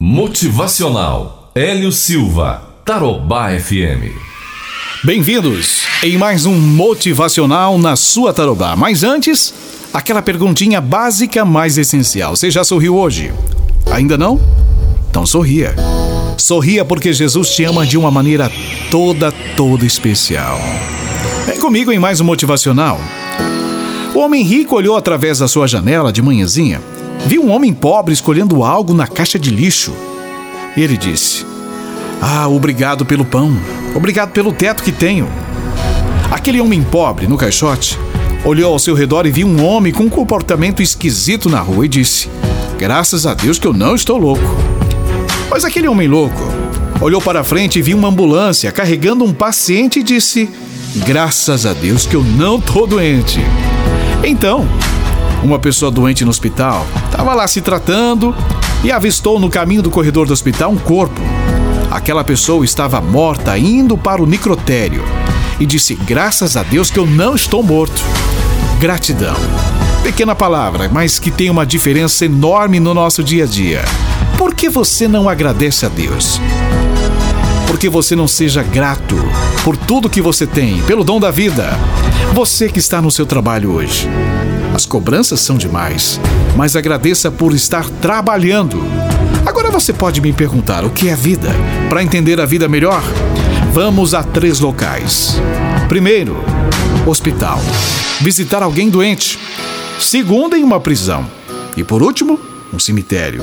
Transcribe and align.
Motivacional 0.00 1.50
Hélio 1.56 1.90
Silva, 1.90 2.62
Tarobá 2.84 3.50
FM. 3.58 4.14
Bem-vindos 5.02 5.80
em 6.04 6.16
mais 6.16 6.46
um 6.46 6.56
Motivacional 6.56 7.76
na 7.76 7.96
sua 7.96 8.32
Tarobá. 8.32 8.76
Mas 8.76 9.02
antes, 9.02 9.52
aquela 9.92 10.22
perguntinha 10.22 10.80
básica 10.80 11.44
mais 11.44 11.76
essencial. 11.76 12.36
Você 12.36 12.48
já 12.48 12.62
sorriu 12.62 12.96
hoje? 12.96 13.32
Ainda 13.90 14.16
não? 14.16 14.40
Então 15.10 15.26
sorria. 15.26 15.74
Sorria 16.36 16.84
porque 16.84 17.12
Jesus 17.12 17.50
te 17.50 17.64
ama 17.64 17.84
de 17.84 17.98
uma 17.98 18.12
maneira 18.12 18.52
toda, 18.92 19.32
toda 19.56 19.84
especial. 19.84 20.60
Vem 21.44 21.58
comigo 21.58 21.90
em 21.90 21.98
mais 21.98 22.20
um 22.20 22.24
Motivacional. 22.24 23.00
O 24.14 24.20
homem 24.20 24.44
rico 24.44 24.76
olhou 24.76 24.96
através 24.96 25.40
da 25.40 25.48
sua 25.48 25.66
janela 25.66 26.12
de 26.12 26.22
manhãzinha 26.22 26.80
viu 27.26 27.42
um 27.42 27.50
homem 27.50 27.72
pobre 27.72 28.12
escolhendo 28.12 28.62
algo 28.62 28.94
na 28.94 29.06
caixa 29.06 29.38
de 29.38 29.50
lixo. 29.50 29.92
Ele 30.76 30.96
disse: 30.96 31.44
Ah, 32.20 32.48
obrigado 32.48 33.04
pelo 33.04 33.24
pão, 33.24 33.56
obrigado 33.94 34.30
pelo 34.30 34.52
teto 34.52 34.82
que 34.82 34.92
tenho. 34.92 35.28
Aquele 36.30 36.60
homem 36.60 36.82
pobre 36.82 37.26
no 37.26 37.36
caixote 37.36 37.98
olhou 38.44 38.72
ao 38.72 38.78
seu 38.78 38.94
redor 38.94 39.26
e 39.26 39.30
viu 39.30 39.46
um 39.46 39.64
homem 39.64 39.92
com 39.92 40.04
um 40.04 40.08
comportamento 40.08 40.82
esquisito 40.82 41.48
na 41.48 41.60
rua 41.60 41.84
e 41.84 41.88
disse: 41.88 42.28
Graças 42.78 43.26
a 43.26 43.34
Deus 43.34 43.58
que 43.58 43.66
eu 43.66 43.72
não 43.72 43.94
estou 43.94 44.16
louco. 44.16 44.42
Mas 45.50 45.64
aquele 45.64 45.88
homem 45.88 46.06
louco 46.06 46.40
olhou 47.00 47.20
para 47.20 47.44
frente 47.44 47.78
e 47.78 47.82
viu 47.82 47.96
uma 47.96 48.08
ambulância 48.08 48.72
carregando 48.72 49.24
um 49.24 49.32
paciente 49.32 50.00
e 50.00 50.02
disse: 50.02 50.48
Graças 51.06 51.66
a 51.66 51.72
Deus 51.72 52.06
que 52.06 52.16
eu 52.16 52.22
não 52.22 52.58
estou 52.58 52.86
doente. 52.86 53.40
Então, 54.24 54.66
uma 55.42 55.58
pessoa 55.58 55.90
doente 55.90 56.24
no 56.24 56.30
hospital 56.30 56.86
estava 57.18 57.34
lá 57.34 57.48
se 57.48 57.60
tratando 57.60 58.32
e 58.84 58.92
avistou 58.92 59.40
no 59.40 59.50
caminho 59.50 59.82
do 59.82 59.90
corredor 59.90 60.24
do 60.24 60.32
hospital 60.32 60.70
um 60.70 60.78
corpo. 60.78 61.20
Aquela 61.90 62.22
pessoa 62.22 62.64
estava 62.64 63.00
morta, 63.00 63.58
indo 63.58 63.98
para 63.98 64.22
o 64.22 64.26
necrotério, 64.26 65.02
e 65.58 65.66
disse: 65.66 65.96
Graças 65.96 66.56
a 66.56 66.62
Deus 66.62 66.92
que 66.92 66.98
eu 66.98 67.04
não 67.04 67.34
estou 67.34 67.60
morto. 67.60 68.00
Gratidão. 68.78 69.34
Pequena 70.04 70.32
palavra, 70.32 70.88
mas 70.88 71.18
que 71.18 71.32
tem 71.32 71.50
uma 71.50 71.66
diferença 71.66 72.24
enorme 72.24 72.78
no 72.78 72.94
nosso 72.94 73.24
dia 73.24 73.42
a 73.42 73.46
dia. 73.48 73.84
Por 74.38 74.54
que 74.54 74.68
você 74.68 75.08
não 75.08 75.28
agradece 75.28 75.84
a 75.84 75.88
Deus? 75.88 76.40
Por 77.66 77.78
que 77.78 77.88
você 77.88 78.14
não 78.14 78.28
seja 78.28 78.62
grato 78.62 79.16
por 79.64 79.76
tudo 79.76 80.08
que 80.08 80.22
você 80.22 80.46
tem, 80.46 80.80
pelo 80.82 81.02
dom 81.02 81.18
da 81.18 81.32
vida? 81.32 81.76
Você 82.32 82.68
que 82.68 82.78
está 82.78 83.02
no 83.02 83.10
seu 83.10 83.26
trabalho 83.26 83.72
hoje. 83.72 84.08
As 84.74 84.86
cobranças 84.86 85.40
são 85.40 85.56
demais, 85.56 86.20
mas 86.56 86.76
agradeça 86.76 87.30
por 87.30 87.52
estar 87.54 87.88
trabalhando. 88.00 88.82
Agora 89.44 89.70
você 89.70 89.92
pode 89.92 90.20
me 90.20 90.32
perguntar 90.32 90.84
o 90.84 90.90
que 90.90 91.08
é 91.08 91.16
vida? 91.16 91.50
Para 91.88 92.02
entender 92.02 92.40
a 92.40 92.46
vida 92.46 92.68
melhor, 92.68 93.02
vamos 93.72 94.14
a 94.14 94.22
três 94.22 94.60
locais. 94.60 95.40
Primeiro, 95.88 96.36
hospital. 97.06 97.58
Visitar 98.20 98.62
alguém 98.62 98.90
doente. 98.90 99.38
Segundo, 100.00 100.56
em 100.56 100.62
uma 100.62 100.80
prisão. 100.80 101.26
E 101.76 101.82
por 101.82 102.02
último, 102.02 102.38
um 102.72 102.78
cemitério. 102.78 103.42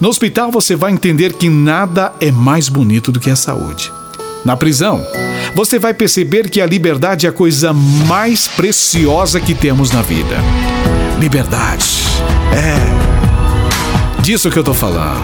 No 0.00 0.08
hospital 0.08 0.50
você 0.50 0.74
vai 0.74 0.92
entender 0.92 1.34
que 1.34 1.48
nada 1.48 2.12
é 2.20 2.30
mais 2.30 2.68
bonito 2.68 3.12
do 3.12 3.20
que 3.20 3.30
a 3.30 3.36
saúde. 3.36 3.92
Na 4.44 4.56
prisão, 4.56 5.04
você 5.54 5.78
vai 5.78 5.92
perceber 5.92 6.48
que 6.48 6.60
a 6.60 6.66
liberdade 6.66 7.26
é 7.26 7.28
a 7.28 7.32
coisa 7.32 7.72
mais 7.72 8.48
preciosa 8.48 9.40
que 9.40 9.54
temos 9.54 9.90
na 9.90 10.02
vida. 10.02 10.36
Liberdade. 11.18 11.84
É. 12.52 14.22
Disso 14.22 14.50
que 14.50 14.58
eu 14.58 14.64
tô 14.64 14.72
falando. 14.72 15.20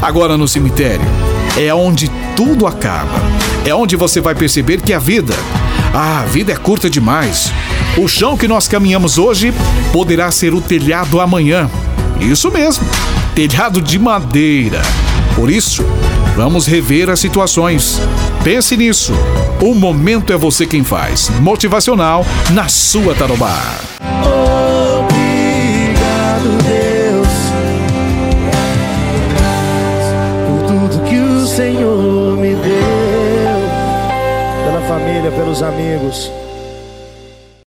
Agora 0.00 0.36
no 0.36 0.46
cemitério, 0.46 1.04
é 1.58 1.74
onde 1.74 2.10
tudo 2.36 2.66
acaba. 2.66 3.20
É 3.64 3.74
onde 3.74 3.96
você 3.96 4.20
vai 4.20 4.34
perceber 4.34 4.80
que 4.80 4.92
a 4.92 4.98
vida, 4.98 5.34
ah, 5.92 6.20
a 6.20 6.24
vida 6.24 6.52
é 6.52 6.56
curta 6.56 6.88
demais. 6.88 7.52
O 7.98 8.06
chão 8.06 8.36
que 8.36 8.48
nós 8.48 8.68
caminhamos 8.68 9.18
hoje 9.18 9.52
poderá 9.92 10.30
ser 10.30 10.54
o 10.54 10.60
telhado 10.60 11.20
amanhã. 11.20 11.68
Isso 12.20 12.50
mesmo, 12.50 12.86
telhado 13.34 13.82
de 13.82 13.98
madeira. 13.98 14.80
Por 15.34 15.50
isso, 15.50 15.84
vamos 16.36 16.66
rever 16.66 17.10
as 17.10 17.20
situações. 17.20 18.00
Pense 18.42 18.74
nisso. 18.74 19.12
O 19.60 19.74
momento 19.74 20.32
é 20.32 20.36
você 20.36 20.66
quem 20.66 20.82
faz. 20.82 21.28
Motivacional 21.40 22.24
na 22.52 22.68
sua 22.68 23.14
Tarobá. 23.14 23.58
Obrigado, 25.02 26.48
Deus, 26.66 27.28
por 30.46 30.62
tudo 30.66 31.04
que 31.06 31.16
o 31.16 31.46
Senhor 31.46 32.38
me 32.38 32.54
deu, 32.54 33.60
pela 34.64 34.80
família, 34.88 35.30
pelos 35.30 35.62
amigos. 35.62 36.32